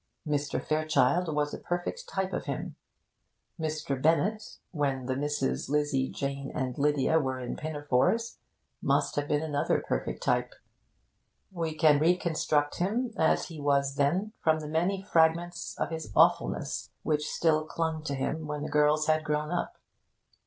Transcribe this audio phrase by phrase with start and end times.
[0.27, 0.59] Mr.
[0.59, 2.75] Fairchild was a perfect type of him.
[3.59, 4.01] Mr.
[4.01, 8.39] Bennet, when the Misses Lizzie, Jane and Lydia were in pinafores,
[8.81, 10.55] must have been another perfect type:
[11.51, 16.89] we can reconstruct him as he was then from the many fragments of his awfulness
[17.03, 19.77] which still clung to him when the girls had grown up.